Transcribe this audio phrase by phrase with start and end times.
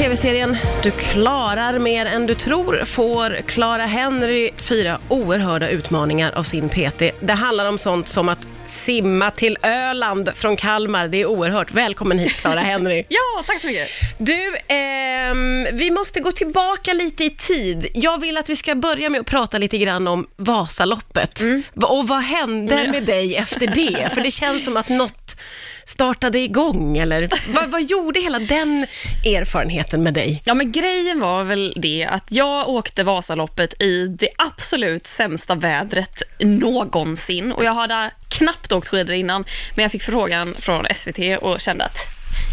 [0.00, 6.68] tv-serien Du klarar mer än du tror får Clara Henry fyra oerhörda utmaningar av sin
[6.68, 7.02] PT.
[7.20, 11.08] Det handlar om sånt som att simma till Öland från Kalmar.
[11.08, 11.70] Det är oerhört.
[11.72, 13.04] Välkommen hit Clara Henry.
[13.08, 13.88] Ja, tack så mycket.
[14.18, 17.86] Du, ehm, vi måste gå tillbaka lite i tid.
[17.94, 21.40] Jag vill att vi ska börja med att prata lite grann om Vasaloppet.
[21.74, 22.90] Va- Och vad hände Mm.
[22.90, 24.14] Med dig efter det?
[24.14, 25.36] För det känns som att något
[25.84, 28.86] startade igång, eller vad, vad gjorde hela den
[29.26, 30.42] erfarenheten med dig?
[30.44, 36.22] Ja, men grejen var väl det att jag åkte Vasaloppet i det absolut sämsta vädret
[36.40, 41.60] någonsin och jag hade knappt åkt skidor innan, men jag fick frågan från SVT och
[41.60, 41.96] kände att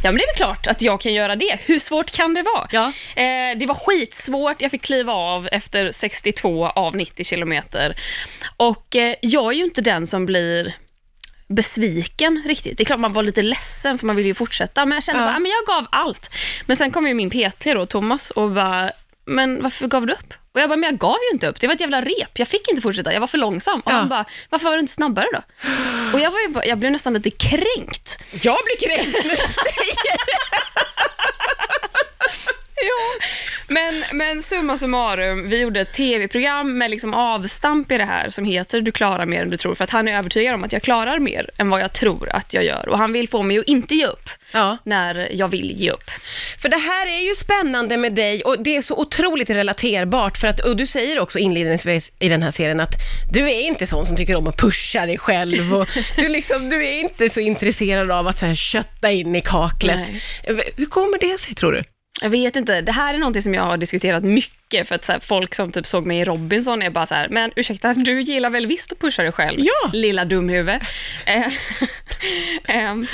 [0.03, 1.59] Ja, men det är väl klart att jag kan göra det.
[1.65, 2.67] Hur svårt kan det vara?
[2.71, 2.85] Ja.
[3.21, 4.61] Eh, det var skitsvårt.
[4.61, 7.97] Jag fick kliva av efter 62 av 90 kilometer.
[8.57, 10.73] Och eh, jag är ju inte den som blir
[11.47, 12.77] besviken riktigt.
[12.77, 15.21] Det är klart man var lite ledsen för man ville ju fortsätta, men jag kände
[15.21, 15.27] Ja.
[15.27, 16.29] bara, "Ah, men jag gav allt.
[16.65, 18.91] Men sen kom ju min PT då, Thomas, och bara,
[19.27, 20.33] men varför gav du upp?
[20.53, 21.59] Och jag bara, men jag gav ju inte upp.
[21.59, 22.39] Det var ett jävla rep.
[22.39, 23.13] Jag fick inte fortsätta.
[23.13, 23.79] Jag var för långsam.
[23.79, 23.95] Och Ja.
[23.95, 25.41] han bara, varför var du inte snabbare då?
[26.13, 28.17] Och jag, var bara, jag blev nästan lite kränkt.
[28.31, 30.17] Jag blir kränkt när du säger
[32.81, 33.25] Ja.
[33.67, 38.45] Men, men summa summarum, vi gjorde ett tv-program med liksom avstamp i det här som
[38.45, 40.81] heter Du klarar mer än du tror, för att han är övertygad om att jag
[40.81, 42.89] klarar mer än vad jag tror att jag gör.
[42.89, 44.77] Och han vill få mig att inte ge upp Ja.
[44.83, 46.11] när jag vill ge upp.
[46.61, 50.47] För det här är ju spännande med dig och det är så otroligt relaterbart för
[50.47, 52.95] att, och du säger också inledningsvis i den här serien att
[53.31, 56.87] du är inte sån som tycker om att pusha dig själv och du, liksom, du
[56.87, 60.09] är inte så intresserad av att så här, kötta in i kaklet.
[60.75, 61.83] Hur kommer det sig tror du?
[62.21, 65.11] Jag vet inte, det här är någonting som jag har diskuterat mycket, för att så
[65.11, 68.21] här, folk som typ såg mig i Robinson är bara så här, men ursäkta, du
[68.21, 69.59] gillar väl visst att pusha dig själv?
[69.59, 69.89] Ja.
[69.93, 70.79] Lilla dumhuvud.
[71.25, 71.47] Eh,
[72.75, 73.07] ehm,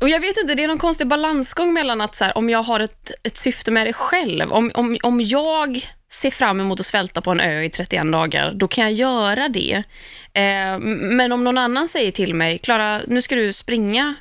[0.00, 2.62] och jag vet inte, det är någon konstig balansgång mellan att så här, om jag
[2.62, 6.86] har ett, ett syfte med det själv, om, om, om jag ser fram emot att
[6.86, 9.82] svälta på en ö i 31 dagar, då kan jag göra det.
[10.32, 14.14] Eh, men om någon annan säger till mig, Klara, nu ska du springa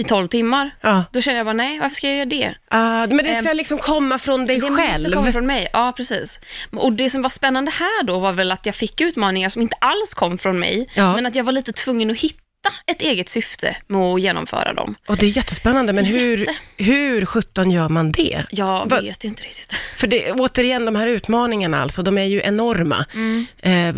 [0.00, 1.04] i 12 timmar, Ja.
[1.12, 2.54] då känner jag bara, nej, varför ska jag göra det?
[2.68, 4.92] Ah, men det ska Ehm, liksom komma från dig Det själv.
[4.92, 6.40] måste komma från mig, ja precis.
[6.72, 9.76] Och det som var spännande här då var väl att jag fick utmaningar som inte
[9.80, 11.14] alls kom från mig, Ja.
[11.14, 12.40] men att jag var lite tvungen att hitta
[12.86, 14.94] ett eget syfte med att genomföra dem.
[15.06, 16.54] Och det är jättespännande, men hur, Jätte.
[16.76, 18.40] hur sjutton gör man det?
[18.50, 19.74] Jag Va- vet inte riktigt.
[19.96, 23.04] För det, återigen, de här utmaningarna alltså, de är ju enorma.
[23.14, 23.46] Mm.
[23.62, 23.94] Eh,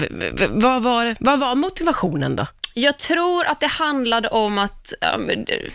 [0.51, 2.47] vad, var, vad var motivationen då?
[2.75, 4.93] Jag tror att det handlade om att...
[5.47, 5.71] det-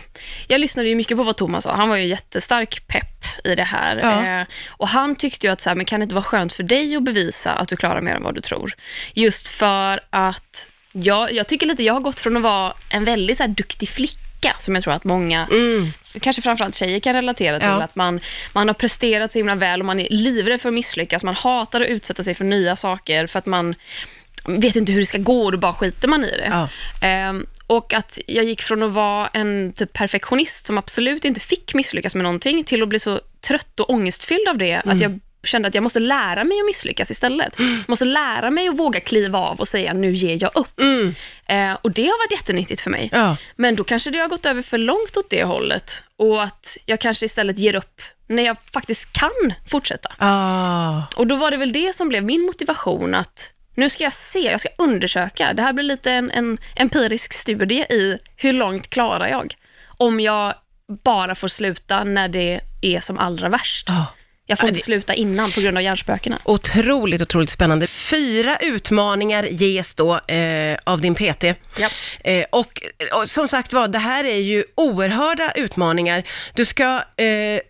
[0.48, 1.74] Jag lyssnade ju mycket på vad Thomas sa.
[1.76, 3.96] Han var ju jättestark pepp i det här.
[3.96, 4.40] Ja.
[4.40, 6.62] Eh, och Han tyckte ju att så här, men kan det inte vara skönt för
[6.62, 8.72] dig att bevisa att du klarar mer än vad du tror?
[9.14, 13.36] Just för att jag, jag tycker lite, jag har gått från att vara en väldigt
[13.36, 15.48] så här, duktig flicka, som jag tror att många,
[16.20, 17.82] kanske framförallt tjejer kan relatera till, Ja.
[17.82, 18.20] att man,
[18.52, 21.24] man har presterat så himla väl och man är livrädd för att misslyckas.
[21.24, 23.74] Man hatar att utsätta sig för nya saker för att man
[24.44, 26.48] vet inte hur det ska gå och då bara skiter man i det.
[26.50, 26.68] Ja.
[27.06, 31.74] Ehm, och att jag gick från att vara en typ perfektionist som absolut inte fick
[31.74, 35.68] misslyckas med någonting till att bli så trött och ångestfylld av det att jag kände
[35.68, 37.56] att jag måste lära mig att misslyckas istället.
[37.86, 40.80] Måste lära mig att våga kliva av och säga nu ger jag upp.
[41.46, 43.08] Eh, och det har varit jättenyttigt för mig.
[43.12, 43.36] Ja.
[43.56, 47.00] Men då kanske det har gått över för långt åt det hållet och att jag
[47.00, 50.12] kanske istället ger upp när jag faktiskt kan fortsätta.
[50.18, 51.02] Ah.
[51.16, 54.38] Och då var det väl det som blev min motivation att nu ska jag se,
[54.38, 55.52] jag ska undersöka.
[55.52, 59.54] Det här blir lite en, en empirisk studie i hur långt klarar jag?
[59.86, 60.54] Om jag
[61.04, 63.90] bara får sluta när det är som allra värst.
[63.90, 64.06] Ah.
[64.46, 66.38] Jag får Ja, inte sluta innan på grund av hjärnspökena.
[66.44, 67.86] Otroligt, otroligt spännande.
[67.86, 71.44] Fyra utmaningar ges då eh, av din PT.
[71.78, 71.92] Japp.
[72.20, 76.22] Eh, och, och som sagt var, det här är ju oerhörda utmaningar.
[76.54, 77.60] Du ska eh,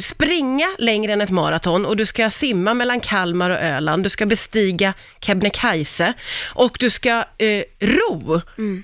[0.00, 4.02] springa längre än ett maraton och du ska simma mellan Kalmar och Öland.
[4.02, 6.12] Du ska bestiga Kebnekaise
[6.54, 8.40] och du ska eh, ro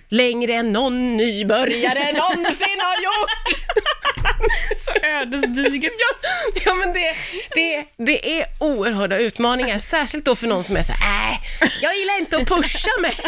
[0.09, 3.59] längre än någon nybörjare någonsin har gjort.
[4.79, 5.93] Så ödesdigert.
[5.99, 6.29] Ja,
[6.65, 7.15] ja men det,
[7.55, 11.97] det, det är oerhörda utmaningar, särskilt då för någon som är så här, äh, jag
[11.97, 13.17] gillar inte att pusha mig.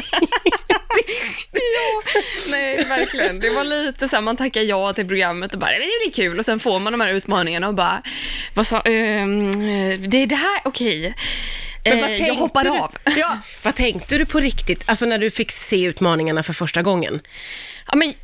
[1.53, 2.03] Ja,
[2.51, 3.41] nej verkligen.
[3.41, 6.39] Det var lite så här, man tackar ja till programmet och bara, det blir kul
[6.39, 8.03] och sen får man de här utmaningarna och bara,
[8.55, 11.15] vad sa, ehm, det är det här, okej.
[11.85, 12.93] Men vad Eh, jag hoppar du, av.
[13.17, 17.21] Ja, vad tänkte du på riktigt, alltså när du fick se utmaningarna för första gången?
[17.87, 18.15] Ja, men,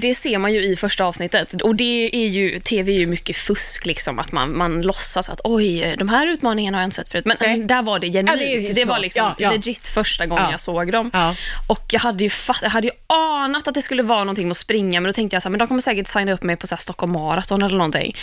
[0.00, 3.36] det ser man ju i första avsnittet och det är ju, tv är ju mycket
[3.36, 7.08] fusk liksom, att man, man låtsas att oj, de här utmaningarna har jag inte sett
[7.08, 7.24] förut.
[7.24, 7.58] Men Nej.
[7.58, 8.40] där var det genuint.
[8.40, 9.50] Ja, det det, var liksom Ja, ja.
[9.50, 10.50] legit första gången Ja.
[10.50, 11.34] jag såg dem.
[11.66, 14.52] Och jag hade, ju fatt, jag hade ju anat att det skulle vara någonting med
[14.52, 16.56] att springa, men då tänkte jag så här, men de kommer säkert signa upp mig
[16.56, 18.16] på så här Stockholm Marathon eller någonting.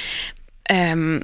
[0.65, 1.23] Ehm,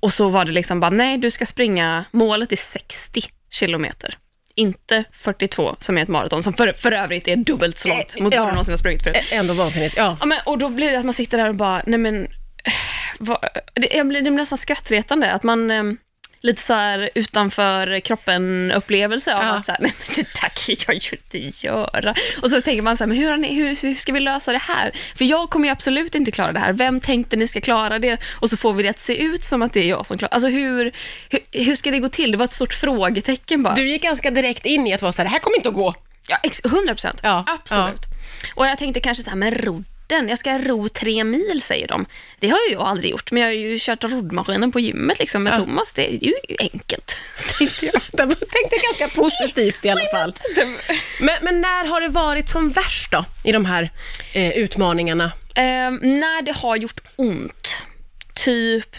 [0.00, 4.18] och så var det liksom bara, nej, du ska springa, målet är 60 kilometer.
[4.60, 8.22] Inte 42 som är ett maraton, som för, för övrigt är dubbelt så långt Eh,
[8.22, 8.40] mot ja.
[8.40, 9.16] vad du någonsin har sprungit förut.
[9.16, 9.94] Ä- Ändå vansinnigt.
[9.96, 10.16] Ja.
[10.20, 12.72] Ja, men, och då blir det att man sitter där och bara, nej men, eh,
[13.18, 13.38] vad,
[13.74, 15.82] det, det blir nästan skrattretande, att man eh,
[16.42, 19.48] lite så här utanför kroppen-upplevelse av Ja.
[19.52, 22.14] att så här, nej men det där kan jag ju inte göra.
[22.42, 24.58] Och så tänker man så här, men hur, ni, hur, hur ska vi lösa det
[24.58, 24.92] här?
[25.16, 26.72] För jag kommer ju absolut inte klara det här.
[26.72, 28.18] Vem tänkte ni ska klara det?
[28.40, 30.32] Och så får vi det att se ut som att det är jag som klarar
[30.34, 30.92] Alltså hur,
[31.30, 32.30] hur, hur ska det gå till?
[32.32, 33.74] Det var ett stort frågetecken bara.
[33.74, 35.74] Du gick ganska direkt in i att vara så här, det här kommer inte att
[35.74, 35.94] gå.
[36.28, 37.20] Ja, ex- 100 procent.
[37.22, 38.00] Ja, Absolut.
[38.54, 39.54] Och jag tänkte kanske så här, men
[40.10, 42.06] rodden, jag ska ro tre mil säger de.
[42.38, 45.42] Det har ju jag aldrig gjort, men jag har ju kört roddmaskinen på gymmet liksom
[45.42, 45.56] med Ja.
[45.56, 45.92] Thomas.
[45.92, 47.16] Det är ju enkelt,
[47.58, 48.02] tänkte jag.
[48.28, 50.34] Tänkte ganska positivt i alla fall.
[51.20, 53.90] Men, men när har det varit som värst då, i de här
[54.34, 55.32] eh, utmaningarna?
[55.54, 57.82] Ehm, när det har gjort ont,
[58.34, 58.96] typ,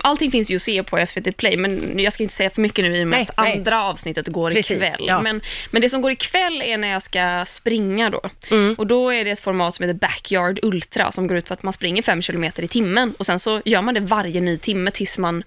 [0.00, 2.84] allting finns ju att se på SVT Play, men jag ska inte säga för mycket
[2.84, 3.56] nu i och med Nej, att nej.
[3.56, 5.06] andra avsnittet går Precis, ikväll.
[5.06, 5.20] ja.
[5.20, 5.40] Men,
[5.70, 8.20] men det som går ikväll är när jag ska springa då.
[8.50, 8.74] Mm.
[8.78, 11.62] Och då är det ett format som heter Backyard Ultra, som går ut på att
[11.62, 14.90] man springer fem kilometer i timmen och sen så gör man det varje ny timme
[14.90, 15.44] tills man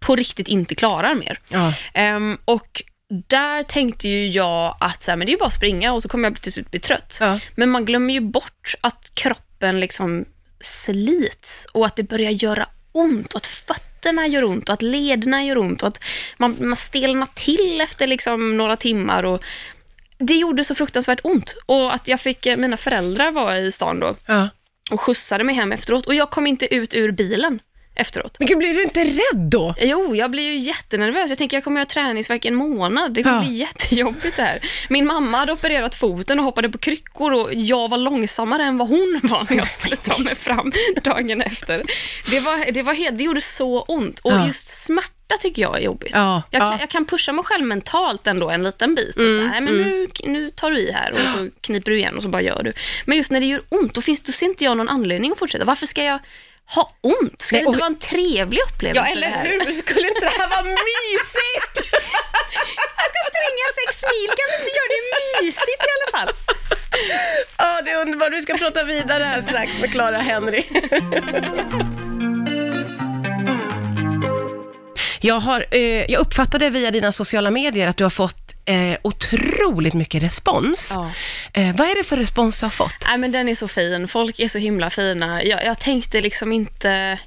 [0.00, 1.38] på riktigt inte klarar mer.
[1.48, 1.74] Ja.
[1.94, 2.82] Ehm, och
[3.28, 6.02] där tänkte ju jag att så här, men det är ju bara att springa och
[6.02, 7.18] så kommer jag till slut bli trött.
[7.20, 7.38] Ja.
[7.54, 10.24] Men man glömmer ju bort att kroppen liksom
[10.64, 15.44] slits och att det börjar göra ont och att fötterna gör ont och att lederna
[15.44, 16.04] gör ont och att
[16.38, 19.22] man, man stelnar till efter liksom några timmar.
[19.24, 19.42] Och
[20.18, 24.00] det gjorde så fruktansvärt ont och att jag fick, eh, mina föräldrar var i stan
[24.00, 24.48] då Ja.
[24.90, 27.60] och skjutsade mig hem efteråt och jag kom inte ut ur bilen
[27.96, 28.36] efteråt.
[28.38, 29.74] Men gud, blir du inte rädd då?
[29.78, 31.28] Jo, jag blir ju jättenervös.
[31.28, 33.14] Jag tänker jag kommer att ha träningsvärk i en månad.
[33.14, 33.42] Det kommer Ja.
[33.42, 34.58] bli jättejobbigt det här.
[34.88, 38.88] Min mamma hade opererat foten och hoppade på kryckor och jag var långsammare än vad
[38.88, 41.82] hon var när jag skulle ta mig fram dagen efter.
[42.30, 44.46] Det, var, det, var helt, det gjorde så ont och Ja.
[44.46, 45.10] just smärta
[45.40, 46.10] tycker jag är jobbigt.
[46.14, 46.76] Ja, Jag, ja.
[46.80, 49.16] jag kan pusha mig själv mentalt ändå en liten bit.
[49.16, 52.16] Mm, så här, men nu, nu tar du i här och så kniper du igen
[52.16, 52.72] och så bara gör du.
[53.06, 55.38] Men just när det gör ont, då, finns, då ser inte jag någon anledning att
[55.38, 55.64] fortsätta.
[55.64, 56.18] Varför ska jag
[56.74, 57.42] ha ont?
[57.42, 59.44] Ska det inte vara en trevlig upplevelse Ja, eller här?
[59.44, 59.72] hur?
[59.72, 61.74] Skulle inte det här vara mysigt?
[63.00, 65.02] Jag ska springa sex mil, kan vi inte göra det
[65.44, 66.34] mysigt i alla fall?
[67.58, 68.32] Ja, det är underbart.
[68.32, 70.64] Vi ska prata vidare här strax med Clara Henry.
[75.20, 79.94] Jag, har, eh, jag uppfattade via dina sociala medier att du har fått eh, otroligt
[79.94, 80.90] mycket respons.
[80.94, 81.10] Ja.
[81.52, 83.06] Eh, vad är det för respons du har fått?
[83.06, 84.08] Nej, men den är så fin.
[84.08, 85.42] Folk är så himla fina.
[85.44, 87.18] Jag, jag tänkte liksom inte...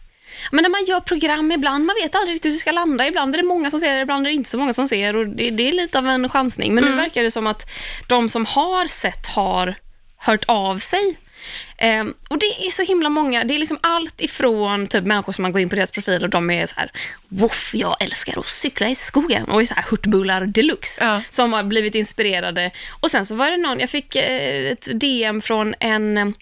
[0.51, 3.07] Men när man gör program ibland, man vet aldrig riktigt hur det ska landa.
[3.07, 5.15] Ibland är det många som ser det, ibland är det inte så många som ser
[5.15, 6.75] och det, det är lite av en chansning.
[6.75, 7.69] Men nu verkar det som att
[8.07, 9.75] de som har sett har
[10.17, 11.17] hört av sig.
[11.77, 13.43] Ehm, och det är så himla många.
[13.43, 16.29] Det är liksom allt ifrån typ människor som man går in på deras profil och
[16.29, 16.91] de är så här,
[17.27, 21.21] Woff, jag älskar att cykla i skogen och är så här hurtbullar deluxe Ja.
[21.29, 22.71] som har blivit inspirerade.
[22.99, 26.33] Och sen så var det någon, jag fick eh, ett DM från en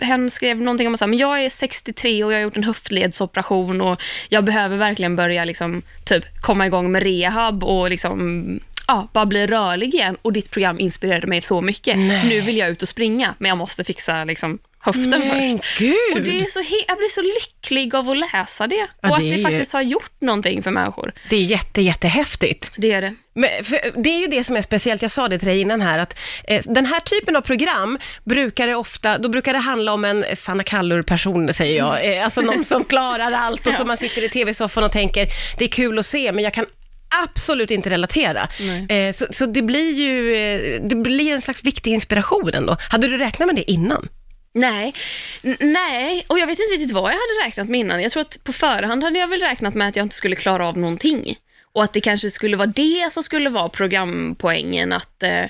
[0.00, 3.80] hen skrev någonting om att men jag är 63 och jag har gjort en höftledsoperation
[3.80, 9.26] och jag behöver verkligen börja liksom, typ, komma igång med rehab och liksom, ja, bara
[9.26, 10.16] bli rörlig igen.
[10.22, 11.98] Och ditt program inspirerade mig så mycket.
[11.98, 12.28] Nej.
[12.28, 15.78] Nu vill jag ut och springa, men jag måste fixa liksom, höften Men först.
[15.78, 15.96] gud!
[16.14, 18.86] Och det är så jag blir så lycklig av att läsa det.
[19.00, 21.12] Ja, och att det faktiskt har gjort någonting för människor.
[21.30, 22.72] Det är jätte, jättehäftigt.
[22.76, 23.14] Det är det.
[23.34, 23.50] Men
[23.96, 26.18] det är ju det som är speciellt, jag sa det till dig innan här, att
[26.48, 30.24] eh, den här typen av program brukar det ofta, då brukar det handla om en
[30.36, 32.16] Sanna Kallur-person, säger jag.
[32.16, 33.76] Eh, alltså någon som klarar allt och Ja.
[33.76, 36.66] som man sitter i tv-soffan och tänker, det är kul att se, men jag kan
[37.24, 38.48] absolut inte relatera.
[38.88, 42.76] Eh, så, så det blir ju, eh, det blir en slags viktig inspiration ändå.
[42.90, 44.08] Hade du räknat med det innan?
[44.54, 44.94] Nej,
[45.42, 48.02] N- nej, och jag vet inte riktigt vad jag hade räknat med innan.
[48.02, 50.66] Jag tror att på förhand hade jag väl räknat med att jag inte skulle klara
[50.68, 51.36] av någonting.
[51.72, 55.44] Och att det kanske skulle vara det som skulle vara programpoängen, att, eh,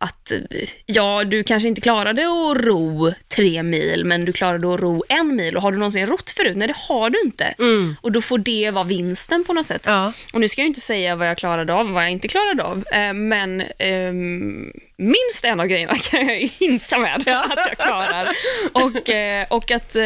[0.00, 0.38] att eh,
[0.86, 5.36] ja, du kanske inte klarade att ro tre mil, men du klarade att ro en
[5.36, 5.56] mil.
[5.56, 6.56] Och har du någonsin rott förut?
[6.56, 7.54] Nej, det har du inte.
[8.00, 9.82] Och då får det vara vinsten på något sätt.
[9.84, 10.12] Ja.
[10.32, 12.62] Och nu ska jag inte säga vad jag klarade av och vad jag inte klarade
[12.62, 18.28] av, eh, men ehm, minst en av grejerna kan jag hinta med att jag klarar.
[18.72, 20.02] Och, eh, och att eh,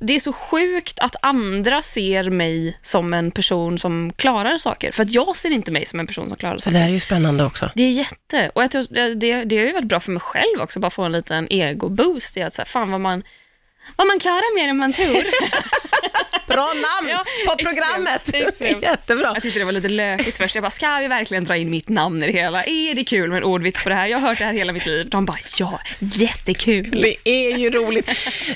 [0.00, 5.02] det är så sjukt att andra ser mig som en person som klarar saker, för
[5.02, 6.74] att jag ser inte mig som en person som klarar saker.
[6.74, 7.70] det här är ju spännande också.
[7.74, 10.20] Det är jätte, och jag tror, det, det, det har ju varit bra för mig
[10.20, 13.22] själv också, bara få en liten ego-boost i att så här, fan vad man,
[13.96, 15.22] vad man klarar mer än man tror.
[16.48, 18.34] Bra namn Ja, på extremt, programmet.
[18.34, 18.82] extremt.
[18.82, 19.30] Jättebra.
[19.34, 20.54] Jag tyckte det var lite lökigt först.
[20.54, 22.64] Jag bara, ska vi verkligen dra in mitt namn i det hela?
[22.64, 24.06] Är det kul med en ordvits på det här?
[24.06, 25.08] Jag har hört det här hela mitt liv.
[25.10, 27.00] De bara, ja, jättekul.
[27.02, 28.06] Det är ju roligt.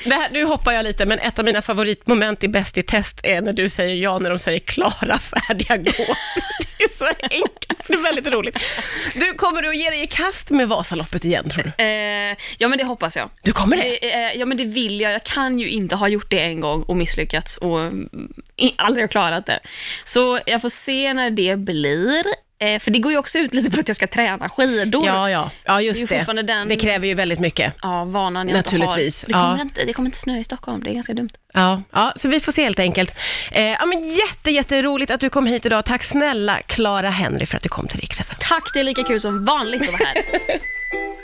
[0.05, 3.21] Det här, nu hoppar jag lite, men ett av mina favoritmoment i Bäst i test
[3.23, 6.15] är när du säger ja när de säger klara, färdiga, gå.
[6.79, 8.59] Det är så enkelt, det är väldigt roligt.
[9.15, 11.85] Du, kommer du att ge dig i kast med Vasaloppet igen, tror du?
[11.85, 13.31] Eh, ja, men det hoppas jag.
[13.43, 13.83] Du kommer det?
[13.83, 15.13] Det, eh, ja, men det vill jag.
[15.13, 18.09] Jag kan ju inte ha gjort det en gång och misslyckats och mm,
[18.77, 19.61] aldrig ha klarat det.
[20.05, 22.25] Så jag får se när det blir.
[22.59, 25.07] Eh, för det går ju också ut lite på att jag ska träna skidor.
[25.07, 26.17] Ja, ja, ja Det just ju det.
[26.17, 27.75] fortfarande den- Det kräver ju väldigt mycket.
[27.83, 29.43] Ja, vanan jag Naturligtvis, inte har.
[29.45, 29.63] Det kommer, ja.
[29.63, 31.31] inte, det kommer inte snö i Stockholm, det är ganska dumt.
[31.53, 33.15] Ja, ja, så vi får se helt enkelt.
[33.53, 35.85] Eh, ja, men jätte, jätteroligt att du kom hit idag.
[35.85, 38.37] Tack snälla Clara Henry för att du kom till Rix FM.
[38.41, 40.17] Tack, det är lika kul som vanligt att vara här.